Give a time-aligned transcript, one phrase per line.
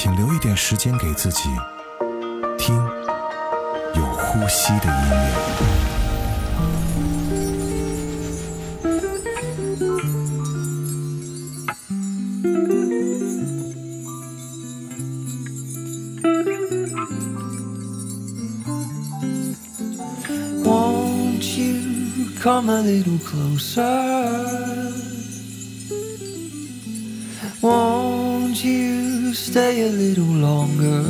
[0.00, 1.48] 请留一点时间给自己，
[2.56, 2.76] 听
[3.96, 5.26] 有呼吸的音乐。
[20.62, 24.47] Won't you come a little closer?
[29.58, 31.02] Stay a little longer?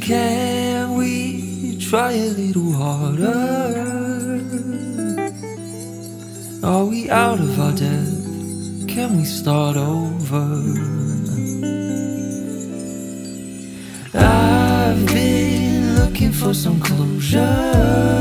[0.00, 4.42] Can we try a little harder?
[6.64, 8.88] Are we out of our depth?
[8.88, 10.46] Can we start over?
[14.12, 18.19] I've been looking for some closure,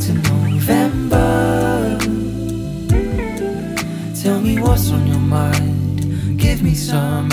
[0.00, 1.98] to November?
[4.22, 7.32] Tell me what's on your mind, give me some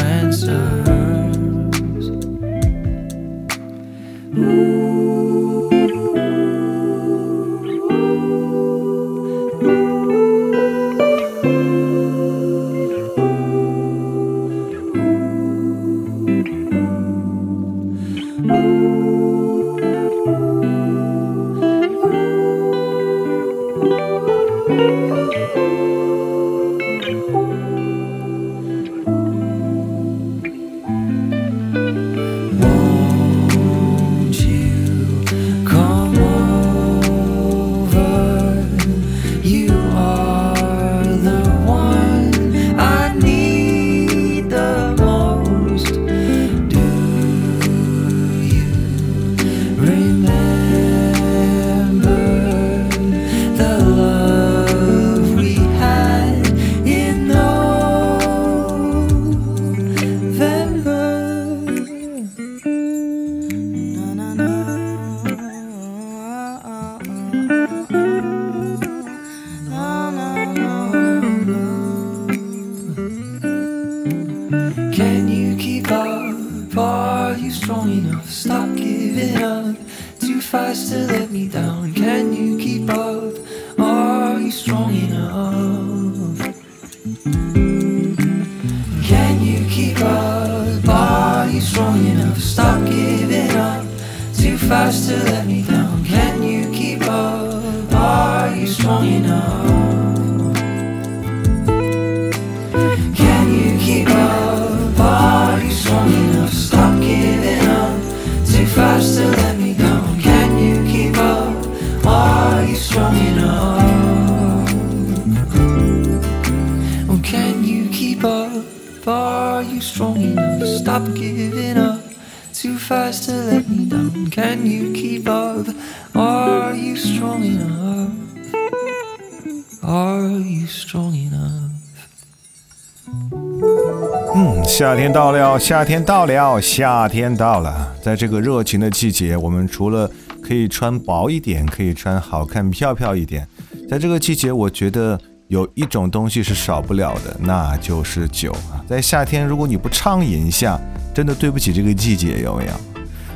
[135.57, 137.95] 夏天到了，夏天到了。
[138.01, 140.09] 在这个热情的季节，我们除了
[140.41, 143.47] 可以穿薄一点，可以穿好看漂漂一点，
[143.89, 148.83] 在这个季节，我觉得有一种东西是少不了的，那就是酒啊。
[148.87, 150.79] 在夏天，如果你不畅饮一下，
[151.13, 152.71] 真的对不起这个季节，有没有？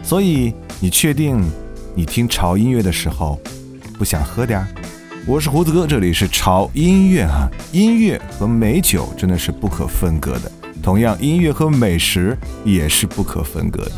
[0.03, 1.43] 所以，你确定
[1.95, 3.39] 你听潮音乐的时候
[3.97, 4.67] 不想喝点儿？
[5.25, 10.51] 我是胡子哥，这里是潮音乐啊，音乐和美酒真的是不可分割的，
[10.81, 13.91] 同样音乐和美食也是不可分割的。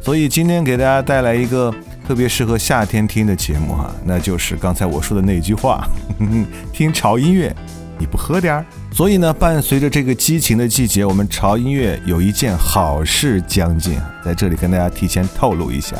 [0.00, 1.74] 所以今天给大家带来一个
[2.06, 5.84] 特别适合夏天听的节目哈、那就是刚才我说的那句话，
[6.72, 7.52] 听潮音乐，
[7.98, 8.64] 你不喝点儿？
[8.92, 15.96] 所以呢，伴随着这个激情的季节，我们潮音乐有一件好事将近，在这里跟大家提前透露一下，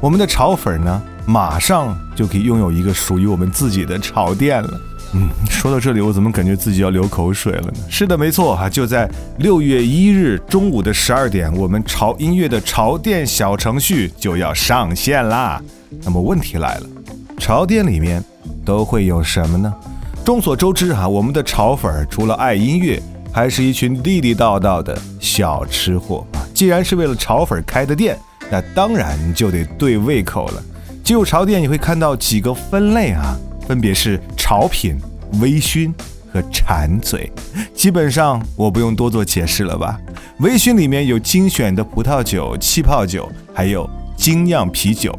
[0.00, 4.80] 我们的潮粉呢，马上就可以拥有一个属于我们自己的潮店了。
[5.14, 7.74] 嗯，说到这里，我怎么感觉自己要流口水了呢？
[7.88, 9.08] 是的，没错哈，就在
[9.38, 15.62] 六月一日中午的十二点，我们潮音乐的潮店小程序就要上线啦。
[16.02, 16.86] 那么问题来了，
[17.38, 18.22] 潮店里面
[18.64, 19.72] 都会有什么呢？
[20.24, 23.02] 众所周知哈，我们的潮粉儿除了爱音乐，
[23.32, 26.44] 还是一群地地道道的小吃货啊。
[26.52, 28.18] 既然是为了潮粉儿开的店，
[28.50, 30.62] 那当然就得对胃口了。
[31.02, 33.34] 进入潮店，你会看到几个分类啊，
[33.68, 34.98] 分别是潮品、
[35.42, 35.92] 微醺
[36.32, 37.30] 和馋嘴。
[37.74, 40.00] 基本上我不用多做解释了吧？
[40.38, 45.16] 微醺里面有精选的葡萄酒、气泡酒，还有精酿啤酒。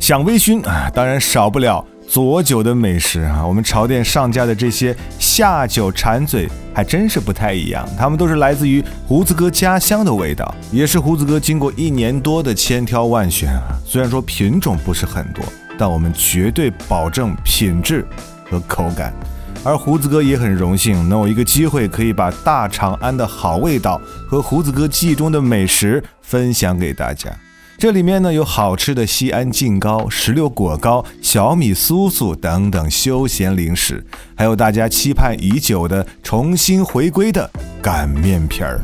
[0.00, 3.46] 想微醺啊，当然少不了佐酒的美食啊。
[3.46, 13.78] 我们潮店上架的这些下酒馋嘴还真是不太一样，他们都是来自于胡子哥家乡的味道，也是胡子哥经过一年多的千挑万选啊。
[13.86, 15.44] 虽然说品种不是很多，
[15.80, 18.06] 但我们绝对保证品质
[18.50, 19.14] 和口感。
[19.64, 23.98] 而胡子哥也很荣幸能有一个机会，可以把大长安的好味道
[24.28, 27.30] 和胡子哥记忆中的美食分享给大家。
[27.78, 34.04] 这里面呢有好吃的西安劲糕、石榴果糕、小米酥酥等等休闲零食，
[34.36, 37.50] 还有大家期盼已久的重新回归的
[37.82, 38.78] 擀面皮儿。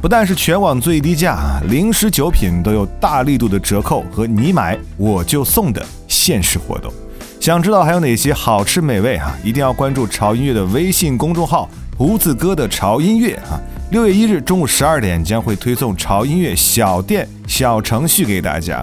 [0.00, 6.90] 不但是全网最低价啊，零食酒品都有大力度的折扣和你买我就送的限时活动。
[7.38, 11.68] 想知道还有哪些好吃美味哈、一定要关注潮音乐的微信公众号
[11.98, 13.60] “胡子哥的潮音乐”啊。
[13.90, 18.82] 六月一日中午十二点将会推送潮音乐小店小程序给大家，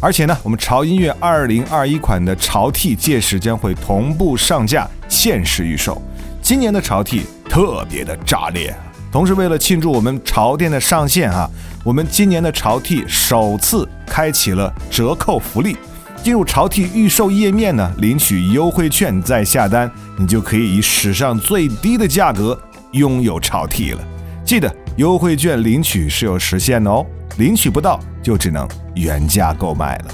[0.00, 6.02] 而且呢，我们潮音乐二零二一款的潮 T 届时将会同步上架限时预售。
[6.42, 8.74] 今年的潮 T 特别的炸裂，
[9.10, 11.48] 同时为了庆祝我们潮店的上线哈、
[11.84, 15.76] 我们今年的潮 T 首次开启了折扣福利。
[16.22, 19.88] 进入潮 T 预售页面呢，领取优惠券再下单，
[20.18, 22.60] 你就可以以史上最低的价格
[22.92, 24.00] 拥有潮 T 了。
[24.44, 27.06] 记得优惠券领取是有时限的哦，
[27.38, 30.06] 领取不到就只能原价购买了。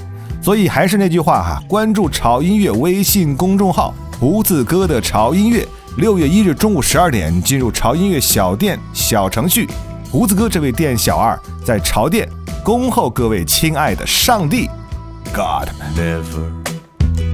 [0.42, 5.66] 所以还是那句话哈，关注潮音乐微信公众号“胡子哥的潮音乐”，
[5.98, 9.68] 六月一日中午十二点进入潮音乐小店小程序，
[10.10, 12.26] 胡子哥这位店小二在潮店
[12.64, 14.70] 恭候各位亲爱的上帝
[15.34, 15.68] God。
[15.94, 16.50] Never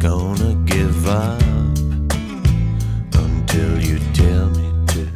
[0.00, 1.40] gonna give up
[3.12, 5.06] until you tell me to.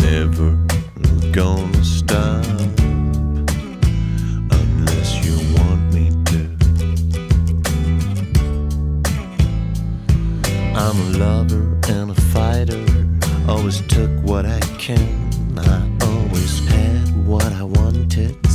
[0.00, 0.56] Never
[1.32, 1.84] gonna
[10.84, 12.84] I'm a lover and a fighter.
[13.48, 15.30] Always took what I can.
[15.56, 18.51] I always had what I wanted.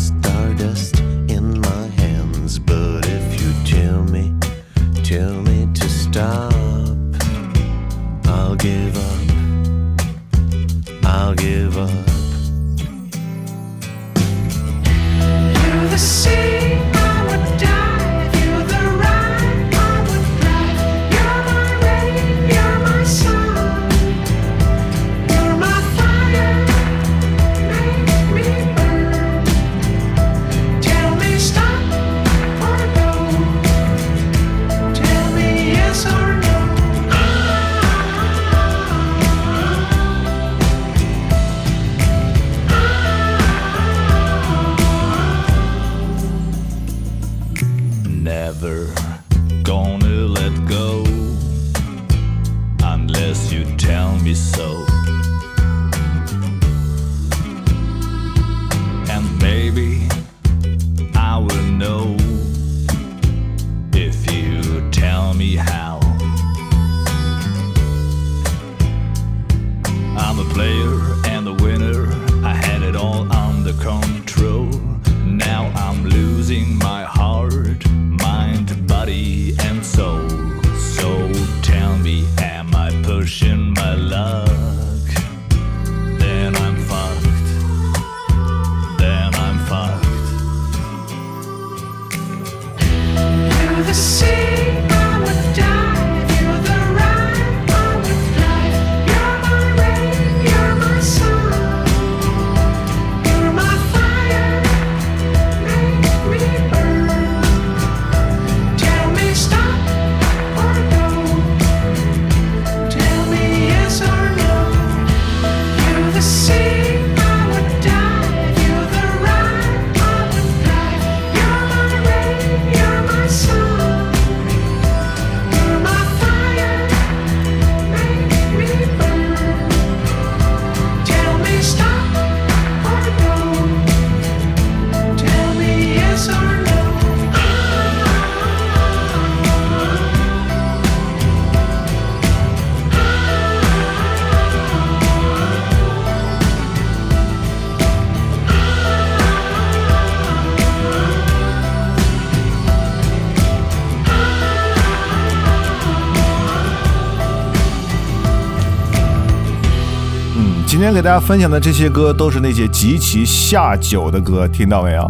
[160.87, 165.05] 今天给大家分享的这些歌都是那些极其下酒的歌，听到没有？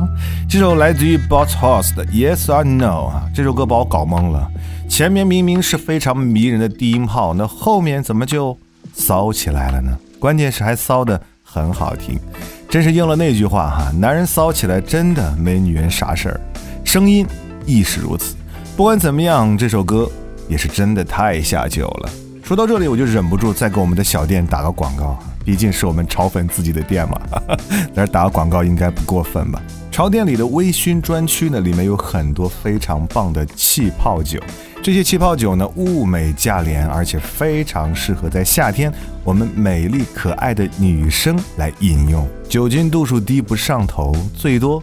[0.50, 4.50] 这首来自于 Boss Hoss 的 Yes or No 啊，这首歌把我搞懵了。
[4.90, 8.58] 前面明明是非常迷人的低音炮，那后面怎么就
[8.92, 9.96] 骚起来了呢？
[10.18, 12.20] 关键是还骚的很好听，
[12.68, 16.42] 真是应了那句话哈，男人骚起来真的没女人啥事儿。
[16.84, 17.24] 声音
[17.68, 18.36] 亦是如此。
[18.76, 20.10] 不管怎么样，这首歌
[20.50, 22.10] 也是真的太下酒了。
[22.48, 27.20] 说到这里，我就忍不住再给我们的小店打个广告，毕竟是我们潮粉自己的店嘛，
[27.94, 29.62] 但是打个广告应该不过分吧？
[29.92, 34.40] 潮店里的微醺专区呢，里面有很多非常棒的气泡酒，
[34.82, 38.90] 这些气泡酒呢物美价廉，而且非常适合在夏天
[39.26, 42.26] 我们美丽可爱的女生来饮用。
[42.48, 44.82] 酒精度数低，不上头，最多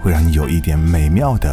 [0.00, 1.52] 会让你有一点美妙的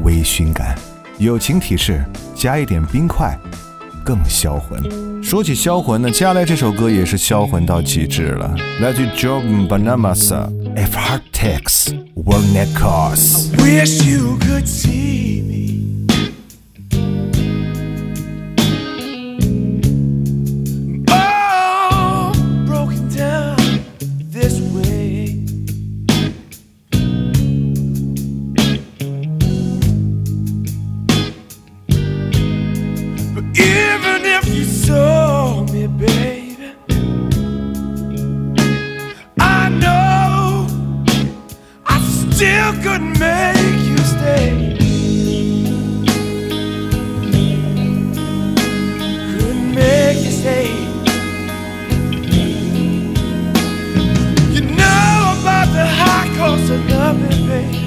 [0.00, 0.74] 微醺感。
[1.18, 2.02] 友情提示：
[2.34, 3.38] 加一点冰块。
[4.06, 4.80] 更销魂。
[5.20, 10.48] 说起销魂呢，接下来这首歌也是销魂到极致了，来自 Jordan Banamasa。
[10.76, 13.50] If heart takes, world net costs。
[56.84, 57.85] love me, baby.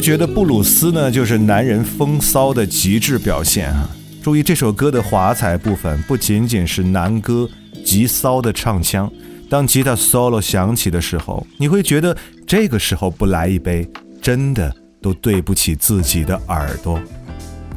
[0.00, 3.86] 我觉得布鲁斯呢，就是男人风骚的极致表现啊！
[4.22, 7.46] 注意这首歌的华彩部分，不仅仅是男歌
[7.84, 9.12] 极骚的唱腔，
[9.50, 13.86] 当吉他 solo 响起的时候，你会觉得这个时候不来一杯，
[14.22, 16.98] 真的都对不起自己的耳朵。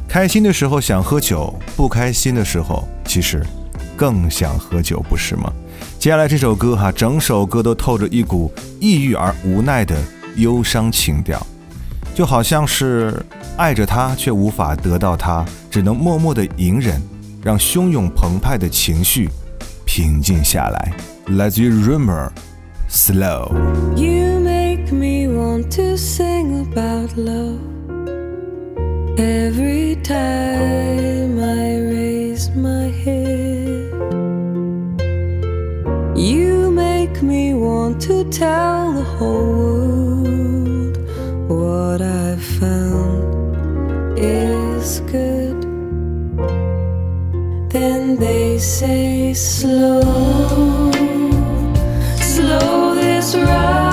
[0.08, 3.44] 开心的时候想喝酒，不开心的时候其实
[3.98, 5.52] 更想喝酒，不是吗？
[5.98, 9.94] 接下来这首歌哈，整首歌都透着一股抑郁而无奈的
[10.36, 11.46] 忧伤情调。
[12.14, 13.12] 就好像是
[13.56, 17.02] 爱着他却无法得到他，只能默默的隐忍，
[17.42, 19.28] 让汹涌澎湃的情绪
[19.84, 20.92] 平静下来。
[21.36, 22.30] 来自于 Rumor
[22.88, 23.52] Slow。
[23.96, 27.58] You make me want to sing about love
[29.16, 33.90] every time I raise my head.
[36.14, 39.73] You make me want to tell the whole world
[45.00, 45.62] good.
[47.70, 50.02] Then they say slow,
[52.20, 53.83] slow this ride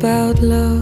[0.00, 0.79] about love,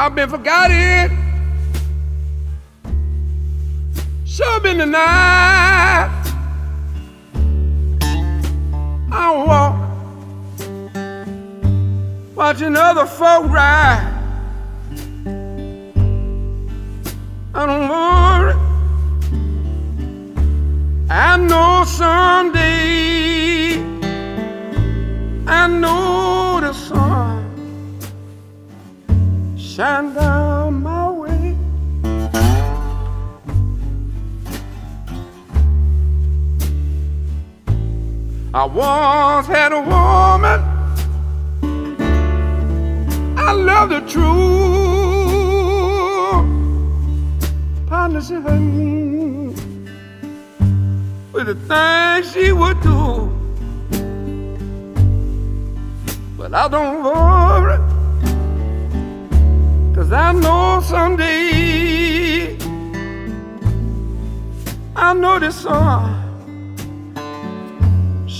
[0.00, 1.10] I've been forgotten.
[4.24, 6.08] Sure been denied.
[9.10, 9.74] I walk,
[12.36, 14.14] watching other folk ride.
[17.52, 17.87] I don't
[38.54, 40.60] I once had a woman.
[43.36, 44.28] I love the truth.
[47.86, 49.54] Partners in her knee
[51.30, 53.30] with the things she would do.
[56.38, 57.78] But I don't worry.
[59.94, 62.56] Cause I know someday
[64.96, 66.17] I know the sun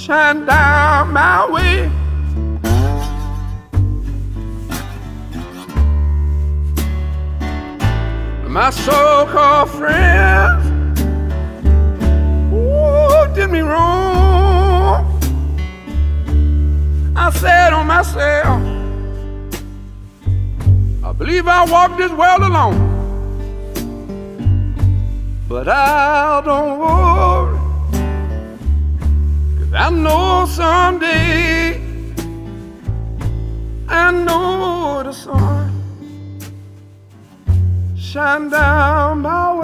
[0.09, 1.87] shine down my way.
[8.49, 10.65] My so-called friends
[12.55, 15.05] ooh, did me wrong.
[17.15, 18.63] I said on myself,
[21.05, 22.79] I believe I walked this world alone.
[25.51, 26.79] But I don't
[29.89, 31.81] I know someday,
[33.89, 35.73] I know the sun
[37.97, 39.58] shine down my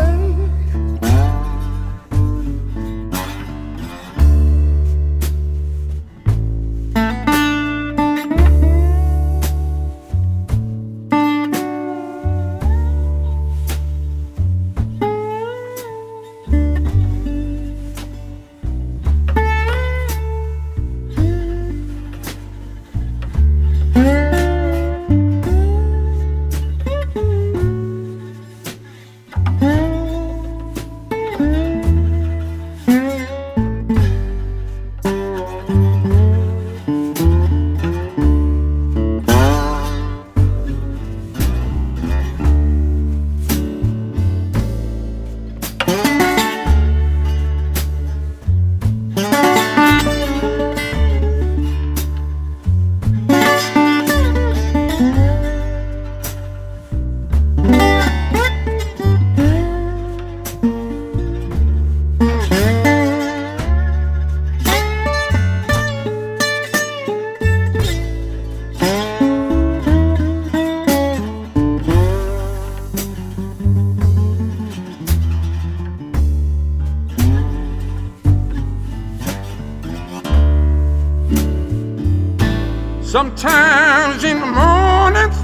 [83.15, 85.39] Sometimes in the mornings,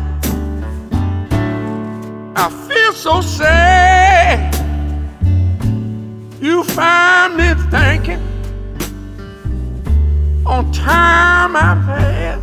[2.34, 4.52] I feel so sad.
[6.40, 8.20] You find me thinking
[10.44, 12.40] on time I've had,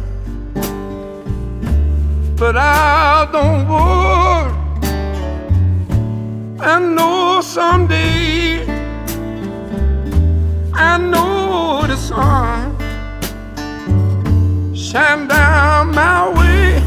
[2.38, 4.54] but I don't worry.
[6.62, 8.66] I know someday,
[10.74, 12.67] I know the sun
[14.98, 16.80] shine down my way.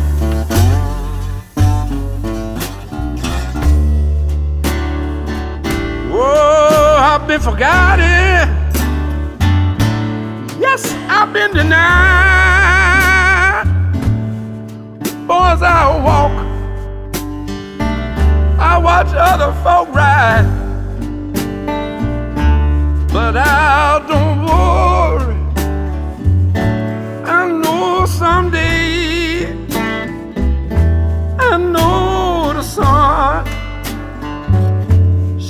[6.12, 8.48] Whoa, I've been forgotten.
[10.64, 10.82] Yes,
[11.16, 11.98] I've been denied.
[15.28, 16.34] Boys, I walk.
[18.70, 20.48] I watch other folk ride.
[23.12, 24.99] But I don't worry.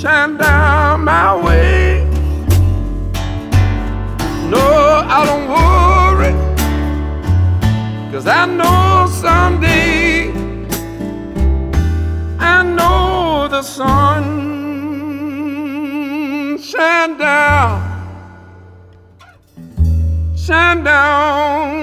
[0.01, 2.03] Shine down my way.
[4.49, 6.33] No, I don't worry,
[8.11, 10.31] cause I know someday
[12.39, 14.23] I know the sun
[16.57, 17.79] shine down
[20.35, 21.77] shine down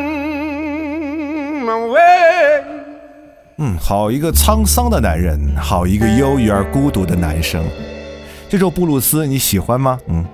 [1.65, 2.65] my way.
[3.61, 7.63] 嗯，好一个沧桑的男人，好一个忧郁而孤独的男生。
[8.51, 10.01] 这首布鲁斯你喜欢吗？
[10.09, 10.25] 嗯，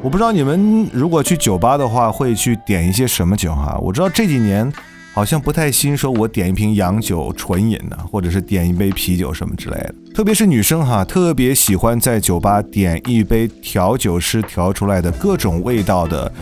[0.00, 4.72] 我不知道你们如果去酒吧的话，会去点一些什么酒哈、我知道这几年
[5.12, 9.94] 好像不太兴说我点一瓶洋酒纯饮呢，或者是点一杯啤酒什么之类的。
[10.14, 16.32] 特别是女生哈，特别喜欢在酒吧点一杯调酒师调出来的各种味道的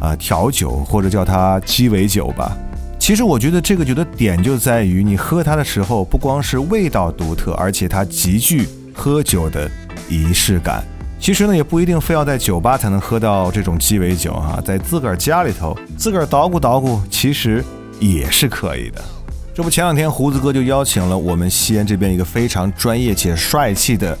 [0.00, 2.58] 啊、调酒，或者叫它鸡尾酒吧。
[2.98, 9.70] 其实我觉得这个酒的点就在于你喝它的时候，不光是味道独特，而且它极具喝酒的
[10.10, 10.84] 仪式感。
[11.18, 17.64] 其实呢，也不一定非要在酒吧才能喝到这种鸡尾酒哈、在自个儿家里头自个儿捣鼓捣鼓，其实
[17.98, 19.02] 也是可以的。
[19.54, 24.16] 这不，前两天胡子哥就邀请了我们西安这边一个非常专业且帅气的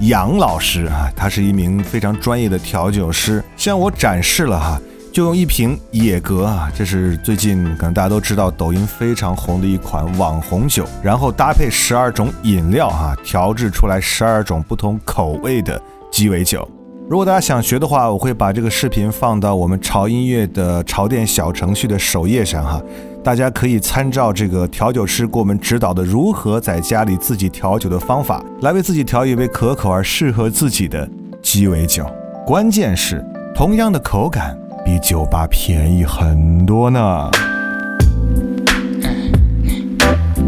[0.00, 4.80] 杨老师啊，他是一名非常专业的调酒师，向我展示了哈，
[5.14, 16.68] 就用一瓶野格啊，这是最近可能大家都知道抖音非常红的一款网红酒，然后搭配十二种饮料哈、调制出来十二种不同口味的鸡尾酒。
[17.08, 22.82] 如果大家想学的话，我会把这个视频放到我们潮音乐的潮店小程序的首页上哈，
[23.22, 31.08] 大家可以参照这个调酒师给我们指导的如何在家里自己调酒的方法，来为自己调一杯可口而适合自己的
[31.40, 32.04] 鸡尾酒。
[32.44, 33.24] 关键是，
[33.54, 37.30] 同样的口感比酒吧便宜很多呢。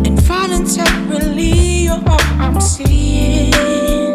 [0.05, 4.15] Involuntarily, you're all I'm seeing.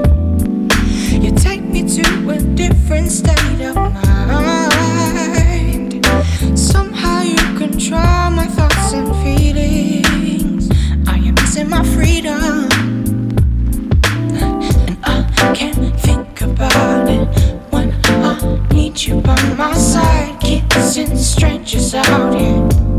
[1.20, 4.36] You take me to a different state of mind.
[6.56, 10.70] Somehow you control my thoughts and feelings.
[11.08, 12.70] I am missing my freedom.
[14.40, 17.41] And I can't think about it
[19.08, 20.40] you by my side.
[20.42, 22.91] Kissing strangers out here.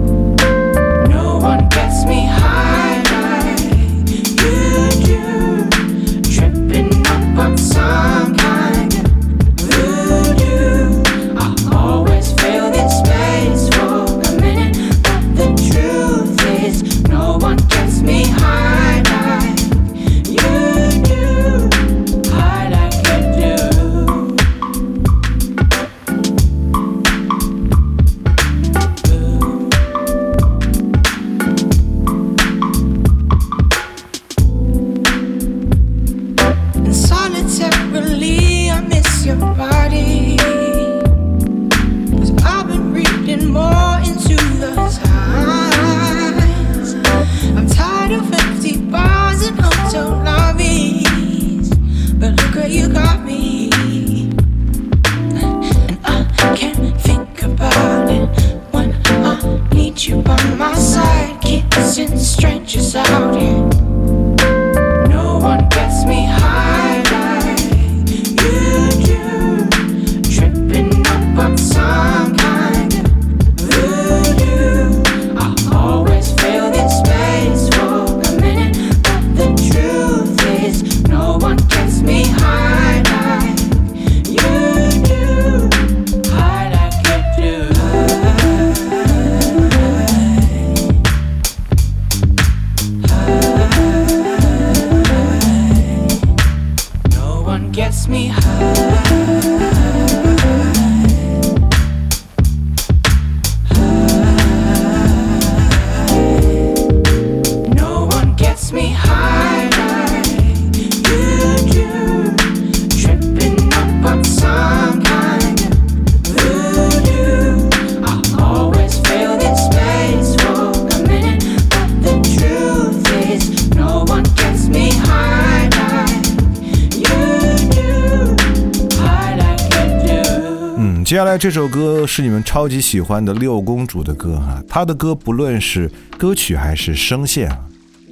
[131.32, 137.58] 来这首歌是你们超级喜欢的六公主的歌哈，她的歌不论是歌曲还是声线啊，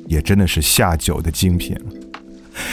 [0.06, 1.76] 也真的是下酒的精品。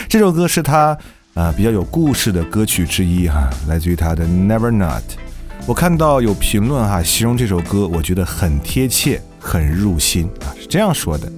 [0.08, 0.98] 这首歌是她
[1.34, 5.04] 啊、比较有故事的歌曲之一哈，来自于她的《Never Not》。
[5.66, 11.30] 我看到有评论哈，形容这首歌，我觉得很贴切，很入心啊，是这样说的：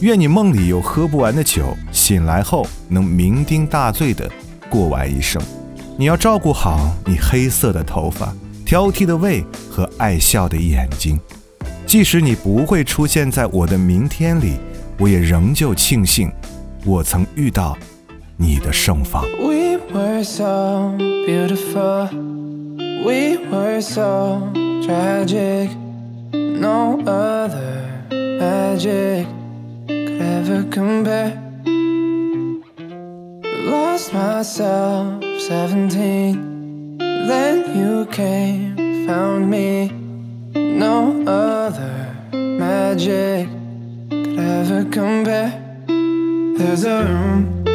[0.00, 4.26] 愿你梦里有喝不完的酒，醒来后能酩酊大醉的
[4.70, 5.42] 过完一生。
[5.98, 8.34] 你要照顾好你黑色的头发、
[8.66, 11.18] 挑剔的胃和爱笑的眼睛。
[11.86, 14.56] 即使你不会出现在我的明天里，
[14.98, 16.30] 我也仍旧庆幸
[16.84, 17.78] 我曾遇到
[18.36, 19.22] 你的盛放。
[19.38, 22.08] We were so beautiful.
[23.04, 24.42] We were so
[24.82, 25.70] tragic.
[26.32, 29.26] No other magic
[29.86, 31.34] could ever compare.
[33.70, 36.55] Lost myself, 17.
[37.26, 39.90] Then you came, found me.
[40.54, 43.48] No other magic
[44.08, 45.50] could ever compare.
[46.56, 47.66] There's a room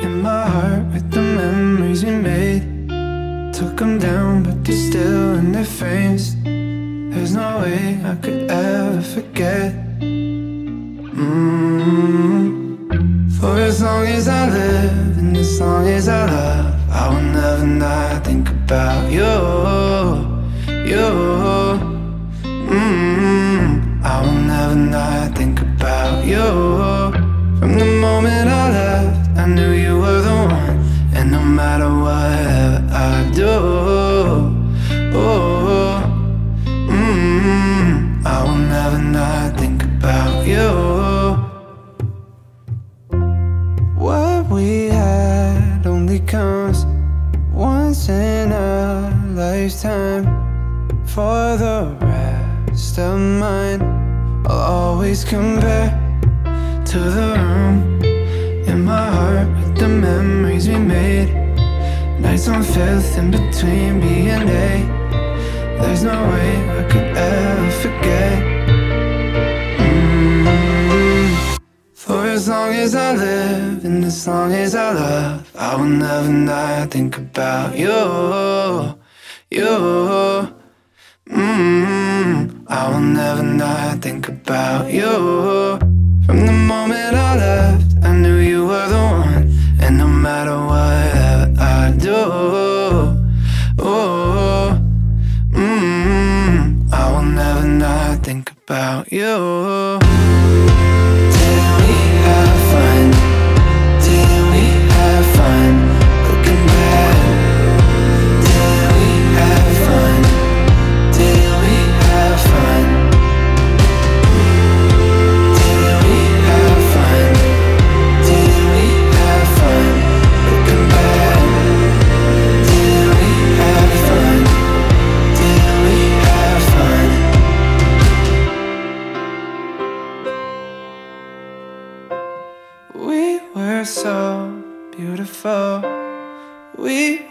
[0.00, 2.62] in my heart with the memories we made.
[3.52, 6.36] Took them down, but they're still in their frames.
[6.44, 9.74] There's no way I could ever forget.
[11.10, 11.32] mm
[13.40, 16.63] For as long as I live and as long as I love,
[16.96, 19.34] I will never not think about you,
[20.92, 21.06] you.
[22.44, 26.46] mm I will never not think about you.
[27.58, 30.78] From the moment I left, I knew you were the one,
[31.16, 33.54] and no matter whatever I do,
[35.18, 36.00] oh.
[36.96, 40.70] Mm, I will never not think about you.
[43.96, 46.63] What we had only comes
[49.64, 50.24] lifetime.
[51.06, 53.80] For the rest of mine,
[54.46, 55.88] I'll always compare
[56.90, 58.04] to the room
[58.70, 61.30] in my heart with the memories we made.
[62.20, 64.06] Nights on fifth in between B
[64.36, 64.72] and A.
[65.80, 66.50] There's no way
[66.80, 68.36] I could ever forget.
[69.78, 71.58] Mm.
[71.94, 76.28] For as long as I live and as long as I love, I will never
[76.28, 78.93] not think about you,
[79.54, 80.54] you.
[81.30, 82.64] Mm.
[82.68, 85.78] I will never not think about you.
[86.26, 91.54] From the moment I left, I knew you were the one, and no matter whatever
[91.60, 92.20] I do,
[93.78, 94.80] oh.
[95.52, 100.23] Mm, I will never not think about you.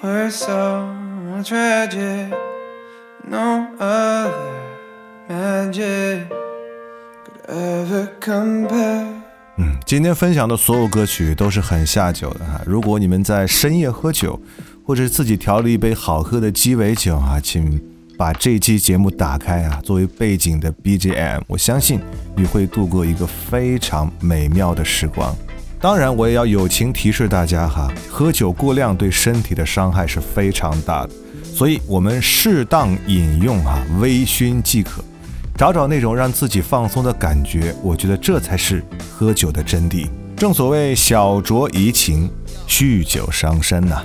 [0.04, 0.90] We're so
[1.46, 2.34] tragic.
[3.26, 4.34] No other
[5.30, 9.06] magic could ever compare.
[9.56, 12.62] 嗯，今天分享的所有歌曲都是很下酒的哈。
[12.66, 14.38] 如果你们在深夜喝酒，
[14.86, 17.82] 或者自己调了一杯好喝的鸡尾酒啊，请
[18.18, 22.02] 把这期节目打开啊，作为背景的 BGM，我相信
[22.36, 25.34] 你会度过一个非常美妙的时光。
[25.84, 31.10] 当然，我也要友情提示大家哈，喝酒过量对身体的伤害是非常大的，
[31.44, 35.04] 所以我们适当饮用哈，微醺即可。
[35.58, 38.82] 找找那种让自己放松的感觉，我觉得这才是
[39.12, 40.08] 喝酒的真谛。
[40.38, 42.32] 正所谓小酌怡情，
[42.66, 44.02] 酗酒伤身呐、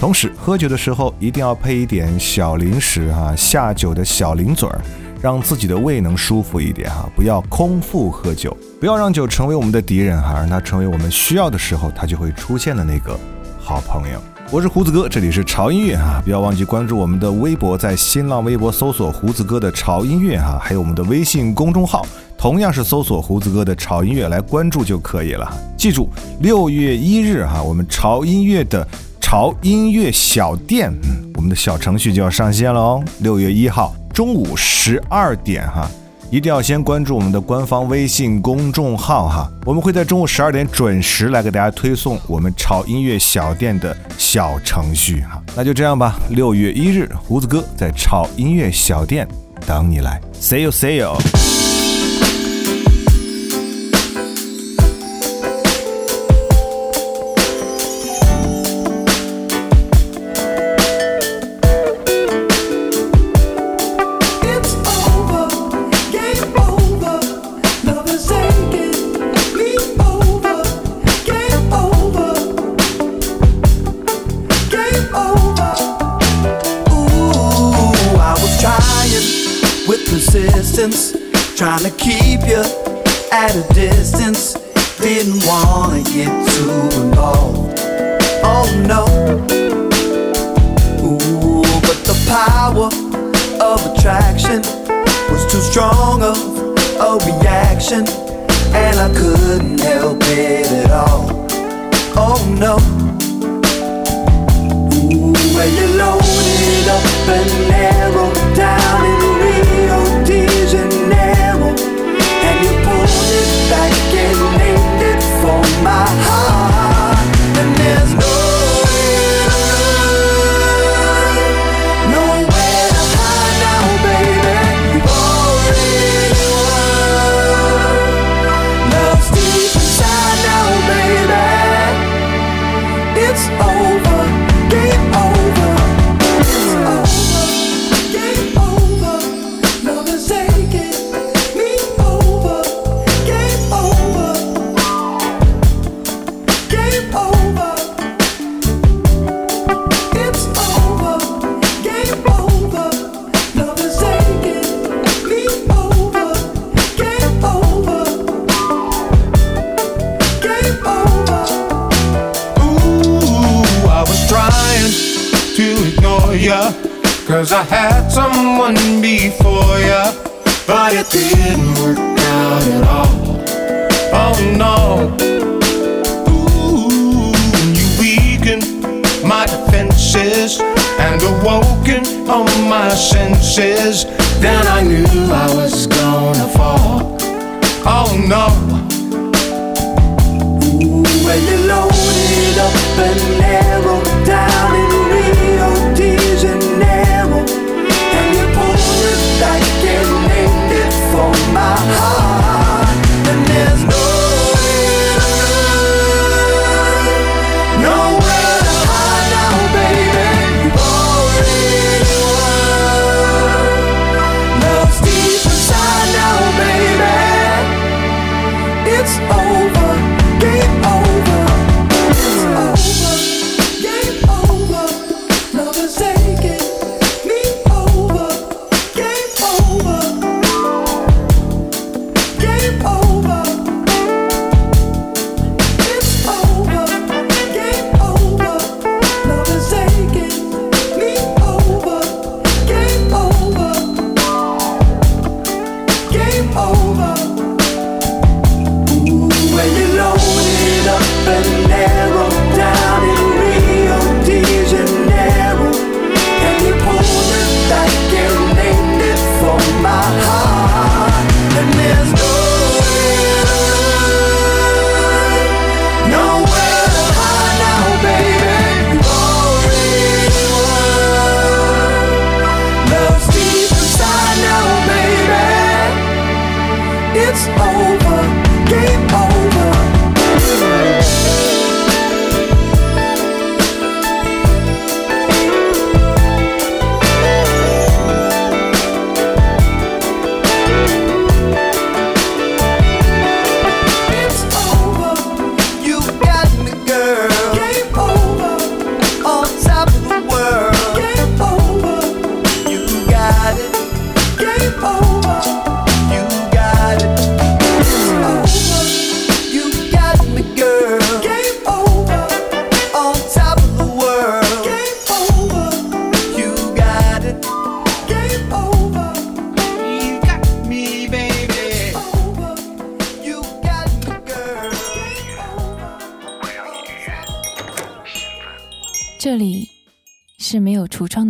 [0.00, 4.80] 同时，喝酒的时候一定要配一点小零食哈、下酒的小零嘴儿，
[5.20, 13.18] 让自己的胃能舒服一点哈、不要空腹喝酒，不要让酒成为我们的敌人哈、让它成为我们需要的时候它就会出现的那个
[13.58, 14.20] 好朋友。
[14.50, 22.06] 我是胡子哥，这里是潮音乐哈，不要忘记关注我们的微博，在新浪微博搜索胡子哥的潮音乐哈，还有我们的微信公众号，
[22.38, 25.52] 同样是搜索胡子哥的潮音乐来关注就可以了。
[25.76, 26.08] 记住，
[26.40, 28.86] 六月一日哈，我们潮音乐的
[29.20, 33.04] 潮音乐小店，嗯，我们的小程序就要上线了哦。
[33.18, 35.88] 六月一号中午十二点哈。
[36.28, 45.40] 一定要先关注我们的官方微信公众号哈，我们会在中午十二点准时来给大家推送我们炒音乐小店的小程序哈。
[45.54, 49.24] 那就这样吧，六月一日，胡子哥在炒音乐小店
[49.64, 51.16] 等你来，see you see you。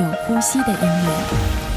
[0.00, 1.69] 有呼吸的音乐。